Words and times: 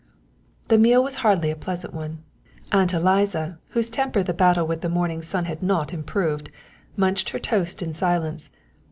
The 0.69 0.79
meal 0.79 1.03
was 1.03 1.13
hardly 1.21 1.51
a 1.51 1.55
pleasant 1.55 1.93
one. 1.93 2.23
Aunt 2.71 2.91
Eliza, 2.91 3.59
whose 3.73 3.91
temper 3.91 4.23
the 4.23 4.33
battle 4.33 4.65
with 4.65 4.81
the 4.81 4.89
morning 4.89 5.21
sun 5.21 5.45
had 5.45 5.61
not 5.61 5.93
improved, 5.93 6.49
munched 6.97 7.29
her 7.29 7.37
toast 7.39 7.83
in 7.83 7.93
silence. 7.93 8.49